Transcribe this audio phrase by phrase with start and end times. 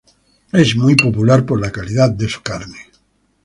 [0.51, 2.87] Es popular por la calidad de su carne.